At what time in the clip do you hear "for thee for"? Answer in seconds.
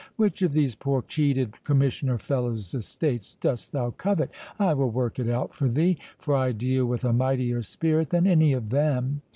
5.53-6.35